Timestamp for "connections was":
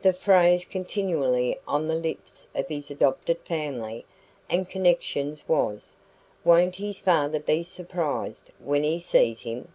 4.66-5.94